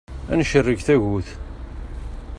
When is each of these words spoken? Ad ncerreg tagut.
Ad 0.31 0.37
ncerreg 0.41 0.79
tagut. 0.87 1.29